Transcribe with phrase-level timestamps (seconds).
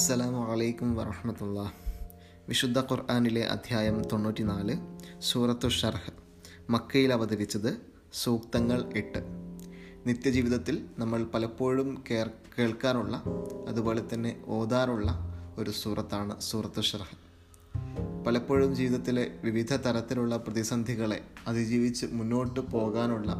[0.00, 1.72] അസ്സലാമു അലൈക്കും വറഹമത്തുള്ള.
[2.48, 4.76] വിശുദ്ധ ഖുർആാനിലെ അധ്യായം തൊണ്ണൂറ്റിനാല്
[5.20, 6.12] സൂറത്തു ഷർഹ്
[6.70, 7.80] മക്കയിൽ അവതരിച്ചത്
[8.12, 9.18] സൂക്തങ്ങൾ എട്ട്.
[10.06, 13.22] നിത്യജീവിതത്തിൽ നമ്മൾ പലപ്പോഴും കേർ കേൾക്കാറുള്ള
[13.68, 15.18] അതുപോലെ തന്നെ ഓതാറുള്ള
[15.58, 17.16] ഒരു സൂറത്താണ് സൂറത്തു ഷർഹ്.
[18.26, 23.34] പലപ്പോഴും ജീവിതത്തിലെ വിവിധ തരത്തിലുള്ള പ്രതിസന്ധികളെ അതിജീവിച്ച് മുന്നോട്ട് പോകാനുള്ള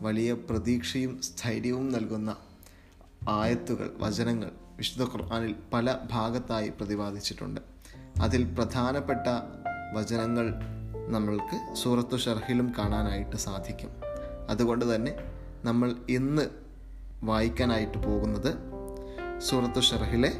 [0.00, 2.36] വലിയ പ്രതീക്ഷയും സ്ഥൈര്യവും നൽകുന്ന
[3.28, 7.60] ആയത്തുകൾ വചനങ്ങൾ വിശുദ്ധ ഖുർആാനിൽ പല ഭാഗത്തായി പ്രതിപാദിച്ചിട്ടുണ്ട്.
[8.20, 9.26] അതിൽ പ്രധാനപ്പെട്ട
[9.94, 10.54] വചനങ്ങൾ
[11.08, 13.90] നമ്മൾക്ക് സൂറത്തു ഷർഹിലും കാണാനായിട്ട് സാധിക്കും.
[14.48, 15.14] അതുകൊണ്ട് തന്നെ
[15.64, 16.48] നമ്മൾ ഇന്ന്
[17.22, 18.54] വായിക്കാനായിട്ട് പോകുന്നത്
[19.40, 20.32] സൂറത്തു ഷർഹിലെ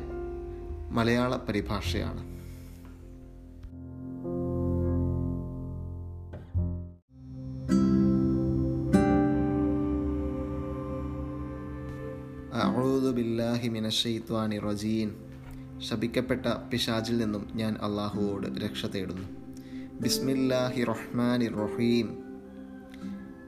[0.90, 2.35] മലയാള പരിഭാഷയാണ്.
[12.86, 15.14] അഊദു ബില്ലാഹി മിനശ്ശൈത്വാനി റജീൻ.
[15.78, 19.28] ശപിക്കപ്പെട്ട പിശാജിൽ നിന്നും ഞാൻ അള്ളാഹുവോട് രക്ഷ തേടുന്നു.
[20.00, 22.18] ബിസ്മില്ലാഹി റഹ്മാനി റഹീം.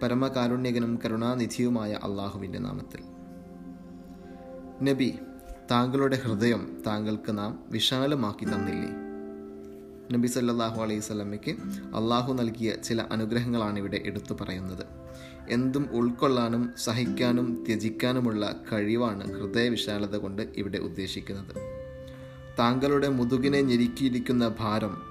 [0.02, 3.00] പരമകാരുണ്യകനും കരുണാനിധിയുമായ അള്ളാഹുവിന്റെ നാമത്തിൽ.
[4.84, 5.14] നബി
[5.70, 8.90] താങ്കളുടെ ഹൃദയം താങ്കൾക്ക് നാം വിശാലമാക്കി തന്നില്ലേ?
[10.16, 11.50] നബി സല്ലാഹു അലൈഹി സ്വലമയ്ക്ക്
[11.96, 14.97] അള്ളാഹു നൽകിയ ചില അനുഗ്രഹങ്ങളാണ് ഇവിടെ എടുത്തു പറയുന്നത്.
[15.50, 21.78] എന്തും ഉൾക്കൊള്ളാനും സഹിക്കാനും ത്യജിക്കാനുമുള്ള കഴിവാണ് ഹൃദയവിശാലത കൊണ്ട് ഇവിടെ ഉദ്ദേശിക്കുന്നത്.
[22.58, 25.02] താങ്കളുടെ മുതുകിനെ ഞെരുക്കിയിരിക്കുന്ന ഭാരം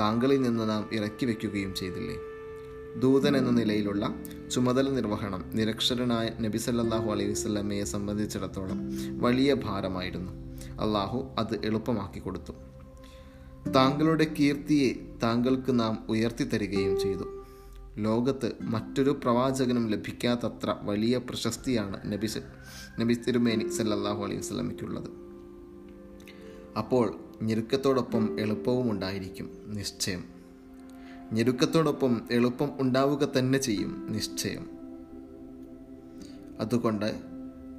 [0.00, 2.16] താങ്കളിൽ നിന്ന് നാം ഇറക്കി വയ്ക്കുകയും ചെയ്തില്ലേ?
[3.00, 4.14] ദൂതൻ എന്ന നിലയിലുള്ള
[4.54, 10.32] ചുമതല നിർവഹണം നിരക്ഷരനായ നബി സല്ലാഹു അലൈഹി വസ്ലമയെ സംബന്ധിച്ചിടത്തോളം വലിയ ഭാരമായിരുന്നു.
[10.80, 12.52] അള്ളാഹു അത് എളുപ്പമാക്കി കൊടുത്തു.
[13.70, 17.35] താങ്കളുടെ കീർത്തിയെ താങ്കൾക്ക് നാം ഉയർത്തി തരികയും ചെയ്തു.
[17.98, 22.28] ലോകത്ത് മറ്റൊരു പ്രവാചകനും ലഭിക്കാത്തത്ര വലിയ പ്രശസ്തിയാണ് നബി
[23.00, 25.10] നബി തിരുമേനി സല്ലാഹു അലൈഹി വസ്ലമിക്കുള്ളത്
[26.78, 30.24] അപ്പോൾ ഞെരുക്കത്തോടൊപ്പം എളുപ്പവും ഉണ്ടായിരിക്കും നിശ്ചയം.
[31.32, 34.70] ഞെരുക്കത്തോടൊപ്പം എളുപ്പം ഉണ്ടാവുക തന്നെ ചെയ്യും നിശ്ചയം.
[36.60, 37.20] അതുകൊണ്ട്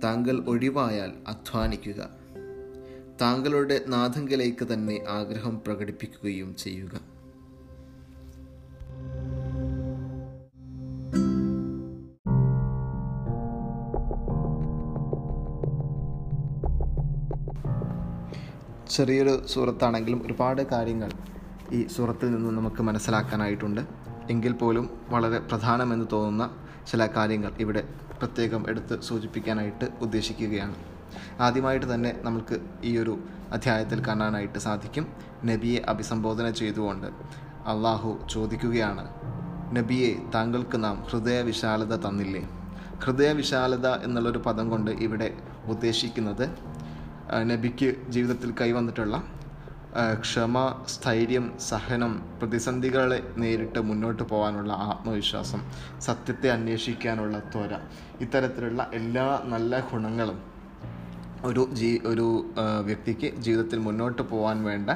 [0.03, 2.09] താങ്കൾ ഒഴിവായാൽ അധ്വാനിക്കുക.
[3.21, 7.16] താങ്കളുടെ നാഥങ്കിലേക്ക് തന്നെ ആഗ്രഹം പ്രകടിപ്പിക്കുകയും ചെയ്യുക.
[18.97, 21.09] ചെറിയൊരു സൂറത്താണെങ്കിലും ഒരുപാട് കാര്യങ്ങൾ
[21.71, 23.81] ഈ സൂറത്തിൽ നിന്നും നമുക്ക് മനസ്സിലാക്കാനായിട്ടുണ്ട്.
[24.29, 26.45] എങ്കിൽ പോലും വളരെ പ്രധാനമെന്ന് തോന്നുന്ന
[26.91, 27.83] ചില കാര്യങ്ങൾ ഇവിടെ
[28.19, 30.75] പ്രത്യേകം എടുത്ത് സൂചിപ്പിക്കാനായിട്ട് ഉദ്ദേശിക്കുകയാണ്.
[31.39, 33.19] ആദ്യമായിട്ട് തന്നെ നമുക്ക് ഈ ഒരു
[33.51, 35.07] അധ്യായത്തിൽ കാണാനായിട്ട് സാധിക്കും.
[35.45, 37.07] നബിയെ അഭിസംബോധന ചെയ്തുകൊണ്ട്
[37.73, 39.05] അള്ളാഹു ചോദിക്കുകയാണ്
[39.77, 42.43] നബിയെ താങ്കൾക്ക് നാം ഹൃദയ വിശാലത തന്നില്ലേ?
[43.03, 45.33] ഹൃദയ വിശാലത എന്നുള്ളൊരു പദം കൊണ്ട് ഇവിടെ
[45.65, 46.49] ഉദ്ദേശിക്കുന്നത്
[47.33, 49.23] നബിക്ക് ജീവിതത്തിൽ കൈവന്നിട്ടുള്ള
[50.21, 55.61] ക്ഷമ സ്ഥൈര്യം സഹനം പ്രതിസന്ധികളെ നേരിട്ട് മുന്നോട്ട് പോകാനുള്ള ആത്മവിശ്വാസം
[55.99, 57.73] സത്യത്തെ അന്വേഷിക്കാനുള്ള ത്വര
[58.21, 60.37] ഇത്തരത്തിലുള്ള എല്ലാ നല്ല ഗുണങ്ങളും
[61.45, 62.27] ഒരു ജീ ഒരു
[62.79, 64.89] വ്യക്തിക്ക് ജീവിതത്തിൽ മുന്നോട്ട് പോകാൻ വേണ്ട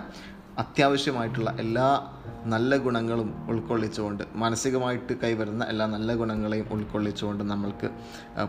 [0.58, 2.10] അത്യാവശ്യമായിട്ടുള്ള എല്ലാ
[2.46, 7.90] നല്ല ഗുണങ്ങളും ഉൾക്കൊള്ളിച്ചുകൊണ്ട് മാനസികമായിട്ട് കൈവരുന്ന എല്ലാ നല്ല ഗുണങ്ങളെയും ഉൾക്കൊള്ളിച്ചുകൊണ്ട് നമ്മൾക്ക്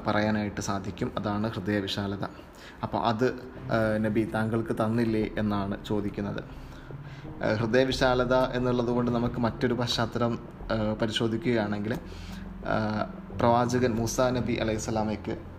[0.06, 1.12] പറയാനായിട്ട് സാധിക്കും.
[1.18, 2.24] അതാണ് ഹൃദയവിശാലത.
[2.82, 3.38] അപ്പോൾ അത്
[3.98, 6.42] നബി താങ്കൾക്ക് തന്നില്ലേ എന്നാണ് ചോദിക്കുന്നത്.
[7.60, 10.38] ഹൃദയവിശാലത എന്നുള്ളത് കൊണ്ട് നമുക്ക് മറ്റൊരു പശ്ചാത്തലം
[11.02, 11.98] പരിശോധിക്കുകയാണെങ്കിൽ
[13.38, 15.51] പ്രവാചകൻ മൂസ നബി അലൈഹി സ്വലാമയ്ക്ക്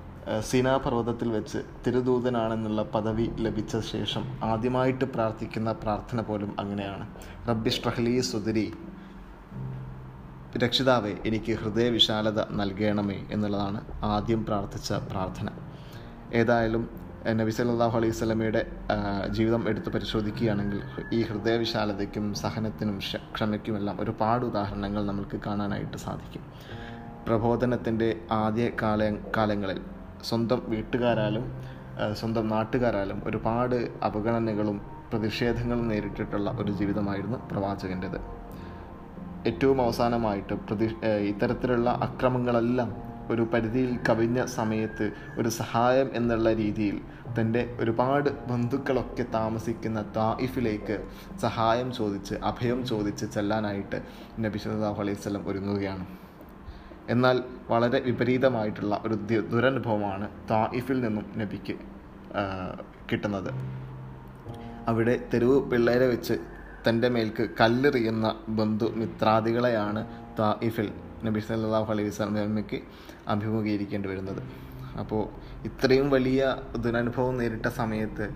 [0.47, 7.05] സീനാ പർവതത്തിൽ വെച്ച് തിരുദൂതനാണെന്നുള്ള പദവി ലഭിച്ച ശേഷം ആദ്യമായിട്ട് പ്രാർത്ഥിക്കുന്ന പ്രാർത്ഥന പോലും അങ്ങനെയാണ്.
[7.49, 8.73] റബ്ബി ഷ്ട്രഹ്ലി സുദരി
[10.63, 15.47] രക്ഷിതാവെ എനിക്ക് ഹൃദയവിശാലത നൽകണമേ എന്നുള്ളതാണ് ആദ്യം പ്രാർത്ഥിച്ച പ്രാർത്ഥന.
[16.41, 16.83] ഏതായാലും
[17.39, 18.61] നബി സല്ലാഹു അലൈഹി സ്വലമയുടെ
[19.29, 20.79] ജീവിതം എടുത്തു പരിശോധിക്കുകയാണെങ്കിൽ
[21.17, 22.97] ഈ ഹൃദയവിശാലതയ്ക്കും സഹനത്തിനും
[23.35, 26.45] ക്ഷമയ്ക്കുമെല്ലാം ഒരുപാട് ഉദാഹരണങ്ങൾ നമുക്ക് കാണാനായിട്ട് സാധിക്കും.
[27.27, 28.09] പ്രബോധനത്തിന്റെ
[28.43, 29.01] ആദ്യ കാല
[29.37, 29.81] കാലങ്ങളിൽ
[30.29, 31.45] സ്വന്തം വീട്ടുകാരാലും
[32.19, 34.77] സ്വന്തം നാട്ടുകാരാലും ഒരുപാട് അവഗണനകളും
[35.11, 38.19] പ്രതിഷേധങ്ങളും നേരിട്ടിട്ടുള്ള ഒരു ജീവിതമായിരുന്നു പ്രവാചകന്റെത്.
[39.49, 40.87] ഏറ്റവും അവസാനമായിട്ട് പ്രതി
[41.31, 42.89] ഇത്തരത്തിലുള്ള അക്രമങ്ങളെല്ലാം
[43.31, 45.05] ഒരു പരിധിയിൽ കവിഞ്ഞ സമയത്ത്
[45.39, 46.97] ഒരു സഹായം എന്നുള്ള രീതിയിൽ
[47.39, 50.97] തന്റെ ഒരുപാട് ബന്ധുക്കളൊക്കെ താമസിക്കുന്ന താഇഫിലേക്ക്
[51.41, 53.99] സഹായം ചോദിച്ച് അഭയം ചോദിച്ച് ചെല്ലാനായിട്ട്
[54.39, 56.05] നബി സല്ലാഹു അലൈഹി സ്വലം ഒരുങ്ങുകയാണ്.
[57.09, 61.73] എന്നാൽ വളരെ വിപരീതമായിട്ടുള്ള ഒരു ദുരനുഭവമാണ് താഇഫിൽ നിന്നും നബിക്ക്
[63.11, 63.53] കിട്ടുന്നത്.
[64.87, 66.33] അവിടെ തെരുവ് പിള്ളേരെ വെച്ച്
[66.89, 70.07] തന്റെ മേൽക്ക് കല്ലെറിയുന്ന ബന്ധു മിത്രാദികളെയാണ്
[70.39, 70.91] താഇഫിൽ
[71.23, 72.81] നബി സല്ലാഹു അലൈഹി സ്വലമയ്ക്ക്
[73.27, 74.41] അഭിമുഖീകരിക്കേണ്ടി വരുന്നത്.
[74.99, 75.29] അപ്പോൾ
[75.65, 78.29] ഇത്രയും വലിയ ദുരനുഭവം നേരിട്ട സമയത്ത്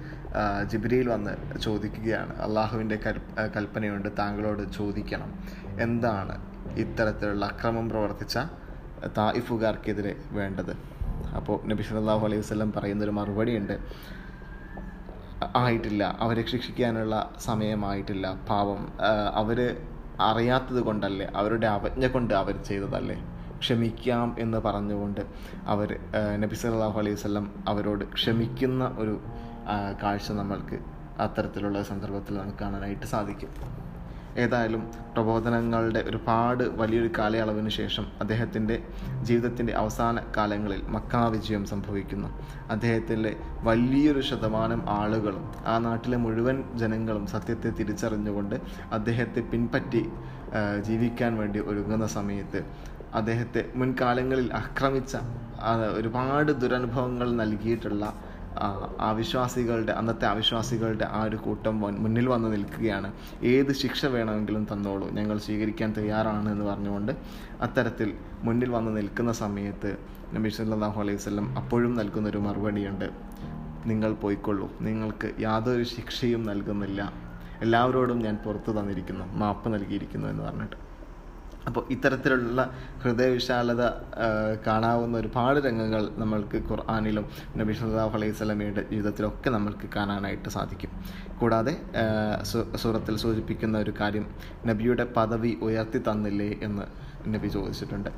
[0.69, 2.42] ജിബ്രിയിൽ വന്ന് ചോദിക്കുകയാണ്.
[2.42, 3.22] അള്ളാഹുവിന്റെ കൽ
[3.56, 5.34] കൽപ്പനയുണ്ട് താങ്കളോട് ചോദിക്കണം.
[5.80, 8.38] എന്താണ് ഇത്തരത്തിലുള്ള അക്രമം പ്രവർത്തിച്ച
[9.18, 10.72] തായിഫുകാർക്കെതിരെ വേണ്ടത്.
[11.36, 13.78] അപ്പോൾ നബി സല്ലാഹു അലൈഹി വസല്ലം പറയുന്നൊരു മറുപടിയുണ്ട്.
[15.56, 16.18] ആയിട്ടില്ല.
[16.20, 18.34] അവരെ ശിക്ഷിക്കാനുള്ള സമയമായിട്ടില്ല.
[18.50, 18.88] പാവം.
[19.34, 19.60] അവർ
[20.20, 21.28] അറിയാത്തത് കൊണ്ടല്ലേ?
[21.36, 23.18] അവരുടെ അവജ്ഞ കൊണ്ട് അവർ ചെയ്തതല്ലേ?
[23.60, 25.22] ക്ഷമിക്കാം എന്ന് പറഞ്ഞുകൊണ്ട്
[25.66, 26.00] അവർ
[26.42, 29.20] നബി സല്ലാഹു അലൈഹി വസല്ലം അവരോട് ക്ഷമിക്കുന്ന ഒരു
[30.04, 30.80] കാഴ്ച നമ്മൾക്ക്
[31.20, 33.50] അത്തരത്തിലുള്ള സന്ദർഭത്തിൽ നമുക്ക് കാണാനായിട്ട് സാധിക്കും.
[34.38, 34.81] ഏതായാലും
[35.13, 38.75] പ്രബോധനങ്ങളുടെ ഒരുപാട് വലിയൊരു കാലയളവിന് ശേഷം അദ്ദേഹത്തിന്റെ
[39.24, 42.30] ജീവിതത്തിന്റെ അവസാന കാലങ്ങളിൽ മക്കാ വിജയം സംഭവിക്കുന്നു.
[42.69, 43.31] അദ്ദേഹത്തിന്റെ
[43.63, 48.56] വലിയൊരു ശതമാനം ആളുകളും ആ നാട്ടിലെ മുഴുവൻ ജനങ്ങളും സത്യത്തെ തിരിച്ചറിഞ്ഞുകൊണ്ട്
[48.92, 50.04] അദ്ദേഹത്തെ പിൻപറ്റി
[50.81, 52.60] ജീവിക്കാൻ വേണ്ടി ഒരുങ്ങുന്ന സമയത്ത്
[53.13, 55.13] അദ്ദേഹത്തെ മുൻകാലങ്ങളിൽ ആക്രമിച്ച
[55.94, 58.06] ഒരുപാട് ദുരനുഭവങ്ങൾ നൽകിയിട്ടുള്ള
[58.59, 63.13] ആ, ആ വിശ്വാസികളുടെ അന്നത്തെ അവിശ്വാസികളുടെ ആ ഒരു കൂട്ടം മുന്നിൽ വന്ന് നിൽക്കുകയാണ്.
[63.44, 65.09] ഏത് ശിക്ഷ വേണമെങ്കിലും തന്നോളൂ.
[65.09, 67.12] ഞങ്ങൾ സ്വീകരിക്കാൻ തയ്യാറാണ് എന്ന് പറഞ്ഞുകൊണ്ട്
[67.62, 68.13] അത്തരത്തിൽ
[68.44, 69.98] മുന്നിൽ വന്ന് നിൽക്കുന്ന സമയത്ത്
[70.33, 73.09] നബി സല്ലാഹു അലൈഹി വല്ലം അപ്പോഴും നൽകുന്ന ഒരു മറുപടിയുണ്ട്.
[73.86, 74.71] നിങ്ങൾ പോയിക്കൊള്ളൂ.
[74.81, 77.13] നിങ്ങൾക്ക് യാതൊരു ശിക്ഷയും നൽകുന്നില്ല.
[77.62, 79.25] എല്ലാവരോടും ഞാൻ പുറത്തു തന്നിരിക്കുന്നു.
[79.25, 80.87] മാപ്പ് നൽകിയിരിക്കുന്നു എന്ന് പറഞ്ഞിട്ട്.
[81.69, 82.62] അപ്പോൾ ഇത്തരത്തിലുള്ള
[83.04, 83.84] ഹൃദയവിശാലത
[84.68, 87.25] കാണാവുന്ന ഒരുപാട് രംഗങ്ങൾ നമ്മൾക്ക് ഖുർആാനിലും
[87.60, 90.92] നബി സല്ലല്ലാഹു അലൈഹി സ്വലമിയുടെ ജീവിതത്തിലൊക്കെ നമ്മൾക്ക് കാണാനായിട്ട് സാധിക്കും.
[91.40, 91.74] കൂടാതെ
[92.84, 94.25] സൂറത്തിൽ സൂചിപ്പിക്കുന്ന ഒരു കാര്യം
[94.72, 96.86] നബിയുടെ പദവി ഉയർത്തി തന്നില്ലേ എന്ന്
[97.36, 98.12] നബി ചോദിച്ചിട്ടുണ്ട്.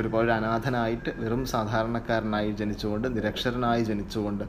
[0.00, 4.44] ഒരുപാട് അനാഥനായിട്ട് വെറും സാധാരണക്കാരനായി ജനിച്ചുകൊണ്ട് നിരക്ഷരനായി ജനിച്ചുകൊണ്ട്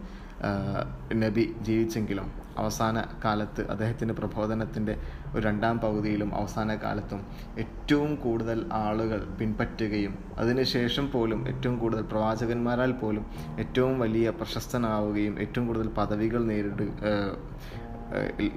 [1.24, 2.28] നബി ജീവിച്ചെങ്കിലും
[2.58, 4.94] അവസാന കാലത്ത് അദ്ദേഹത്തിന്റെ പ്രബോധനത്തിന്റെ
[5.36, 7.22] ഒരു രണ്ടാം പകുതിയിലും അവസാന കാലത്തും
[7.64, 13.26] ഏറ്റവും കൂടുതൽ ആളുകൾ പിൻപറ്റുകയും അതിനുശേഷം പോലും ഏറ്റവും കൂടുതൽ പ്രവാചകന്മാരാൽ പോലും
[13.64, 16.92] ഏറ്റവും വലിയ പ്രശസ്തനാവുകയും ഏറ്റവും കൂടുതൽ പദവികൾ നേരിടുക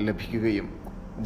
[0.08, 0.68] ലഭിക്കുകയും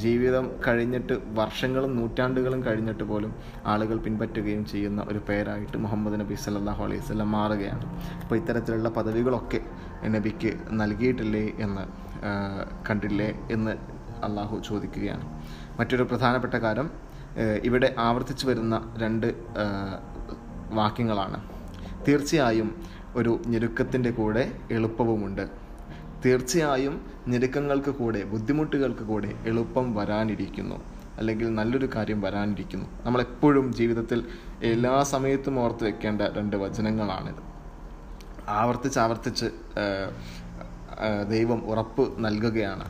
[0.03, 3.33] ജീവിതം കഴിഞ്ഞിട്ട് വർഷങ്ങളും നൂറ്റാണ്ടുകളും കഴിഞ്ഞിട്ട് പോലും
[3.73, 7.85] ആളുകൾ പിൻപറ്റുകയും ചെയ്യുന്ന ഒരു പേരായിട്ട് മുഹമ്മദ് നബി സല്ലാഹു അലൈഹി വസല്ലം മാറുകയാണ്.
[8.23, 9.61] അപ്പോൾ ഇത്തരത്തിലുള്ള പദവികളൊക്കെ
[10.03, 11.85] നബിക്ക് നൽകിയിട്ടില്ലേ എന്ന്
[12.91, 13.71] കണ്ടില്ലേ എന്ന്
[14.25, 15.25] അള്ളാഹു ചോദിക്കുകയാണ്.
[15.81, 16.91] മറ്റൊരു പ്രധാനപ്പെട്ട കാര്യം
[17.65, 19.29] ഇവിടെ ആവർത്തിച്ചു വരുന്ന രണ്ട്
[20.71, 21.39] വാക്യങ്ങളാണ്.
[22.09, 22.69] തീർച്ചയായും
[23.17, 25.45] ഒരു ഞെരുക്കത്തിന്റെ കൂടെ എളുപ്പവുമുണ്ട്.
[26.25, 26.95] തീർച്ചയായും
[27.29, 30.77] ഞെരുക്കങ്ങൾക്ക് കൂടെ ബുദ്ധിമുട്ടുകൾക്ക് കൂടെ എളുപ്പം വരാനിരിക്കുന്നു.
[31.19, 32.87] അല്ലെങ്കിൽ നല്ലൊരു കാര്യം വരാനിരിക്കുന്നു.
[33.05, 34.25] നമ്മളെപ്പോഴും ജീവിതത്തിൽ
[34.63, 37.43] എല്ലാ സമയത്തും ഓർത്ത് വെക്കേണ്ട രണ്ട് വചനങ്ങളാണിത്.
[38.49, 39.47] ആവർത്തിച്ച് ആവർത്തിച്ച്
[41.33, 42.87] ദൈവം ഉറപ്പ് നൽകുകയാണ്.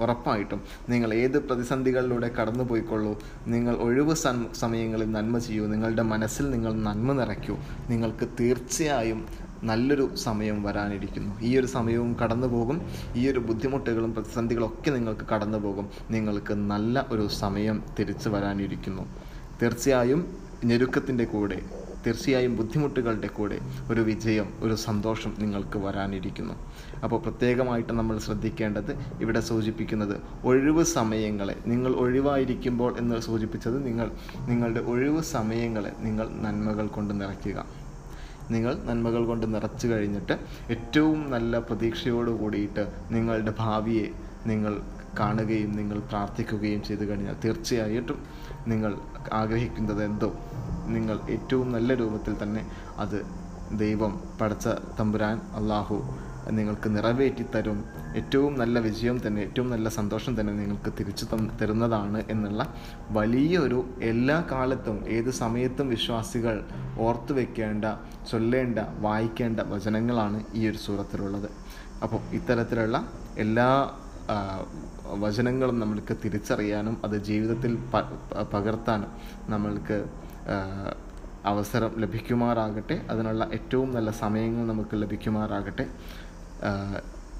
[0.00, 3.12] ഉറപ്പായിട്ടും നിങ്ങൾ ഏത് പ്രതിസന്ധികളിലൂടെ കടന്നു പോയിക്കൊള്ളൂ
[3.46, 4.14] നിങ്ങൾ ഒഴിവ്
[4.62, 7.56] സമയങ്ങളിൽ നന്മ ചെയ്യൂ നിങ്ങളുടെ മനസ്സിൽ നിങ്ങൾ നന്മ നിറയ്ക്കൂ
[7.90, 9.20] നിങ്ങൾക്ക് തീർച്ചയായും
[9.62, 11.32] നല്ലൊരു സമയം വരാനിരിക്കുന്നു.
[11.42, 12.76] ഈ ഒരു സമയവും കടന്നു പോകും
[13.16, 19.04] ഈ ഒരു ബുദ്ധിമുട്ടുകളും പ്രതിസന്ധികളൊക്കെ നിങ്ങൾക്ക് കടന്നു പോകും നിങ്ങൾക്ക് നല്ല ഒരു സമയം തിരിച്ചു വരാനിരിക്കുന്നു.
[19.62, 20.22] തീർച്ചയായും
[20.64, 21.58] ഞെരുക്കത്തിന്റെ കൂടെ
[22.06, 23.58] തീർച്ചയായും ബുദ്ധിമുട്ടുകളുടെ കൂടെ
[23.90, 26.54] ഒരു വിജയം ഒരു സന്തോഷം നിങ്ങൾക്ക് വരാനിരിക്കുന്നു.
[27.04, 30.14] അപ്പോൾ പ്രത്യേകമായിട്ട് നമ്മൾ ശ്രദ്ധിക്കേണ്ടത് ഇവിടെ സൂചിപ്പിക്കുന്നത്
[30.44, 34.10] ഒഴിവ് സമയങ്ങളെ നിങ്ങൾ ഒഴിവായിരിക്കുമ്പോൾ എന്ന് സൂചിപ്പിച്ചത് നിങ്ങൾ
[34.48, 37.58] നിങ്ങളുടെ ഒഴിവ് സമയങ്ങളെ നിങ്ങൾ നന്മകൾ കൊണ്ട് നിറയ്ക്കുക.
[38.50, 40.34] നിങ്ങൾ നന്മകൾ കൊണ്ട് നിറച്ചു കഴിഞ്ഞിട്ട്
[40.70, 44.08] ഏറ്റവും നല്ല പ്രതീക്ഷയോട് കൂടിയിട്ട് നിങ്ങളുടെ ഭാവിയെ
[44.46, 44.80] നിങ്ങൾ
[45.18, 48.18] കാണുകയും നിങ്ങൾ പ്രാർത്ഥിക്കുകയും ചെയ്തു കഴിഞ്ഞാൽ തീർച്ചയായിട്ടും
[48.66, 48.92] നിങ്ങൾ
[49.32, 50.28] ആഗ്രഹിക്കുന്നത് എന്തോ
[50.96, 52.64] നിങ്ങൾ ഏറ്റവും നല്ല രൂപത്തിൽ തന്നെ
[53.04, 53.18] അത്
[53.82, 54.68] ദൈവം പടച്ച
[54.98, 55.96] തമ്പുരാൻ അള്ളാഹു
[56.56, 57.78] നിങ്ങൾക്ക് നിറവേറ്റി തരും.
[58.18, 61.26] ഏറ്റവും നല്ല വിജയം തന്നെ ഏറ്റവും നല്ല സന്തോഷം തന്നെ നിങ്ങൾക്ക് തിരിച്ചു
[61.60, 62.62] തരുന്നതാണ് എന്നുള്ള
[63.18, 63.80] വലിയൊരു
[64.10, 66.56] എല്ലാ കാലത്തും ഏത് സമയത്തും വിശ്വാസികൾ
[67.06, 67.84] ഓർത്തു വെക്കേണ്ട
[68.30, 71.48] ചൊല്ലേണ്ട വായിക്കേണ്ട വചനങ്ങളാണ് ഈ ഒരു സൂറത്തിലുള്ളത്.
[72.04, 72.98] അപ്പോൾ ഇത്തരത്തിലുള്ള
[73.44, 73.68] എല്ലാ
[75.24, 77.72] വചനങ്ങളും നമ്മൾക്ക് തിരിച്ചറിയാനും അത് ജീവിതത്തിൽ
[78.54, 79.12] പകർത്താനും
[79.52, 79.98] നമ്മൾക്ക്
[81.44, 83.06] അവസരം ലഭിക്കുമാറാകട്ടെ.
[83.10, 85.86] അതിനുള്ള ഏറ്റവും നല്ല സമയങ്ങൾ നമുക്ക് ലഭിക്കുമാറാകട്ടെ.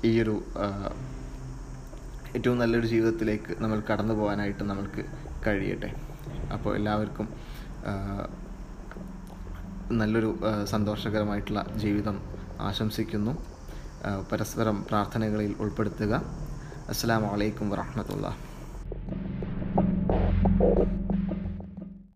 [0.04, 0.42] ഈയൊരു
[2.36, 5.04] ഏറ്റവും നല്ലൊരു ജീവിതത്തിലേക്ക് നമ്മൾ കടന്നു പോകാനായിട്ട് നമ്മൾക്ക്
[5.46, 5.94] കഴിയട്ടെ.
[6.52, 7.28] അപ്പോൾ എല്ലാവർക്കും
[9.92, 12.22] നല്ലൊരു സന്തോഷകരമായിട്ടുള്ള ജീവിതം
[12.60, 13.32] ആശംസിക്കുന്നു.
[14.32, 16.22] പരസ്പരം പ്രാർത്ഥനകളിൽ ഉൾപ്പെടുത്തുക.
[16.88, 18.36] അസ്സാം വലൈക്കും വറഹമത്തുള്ള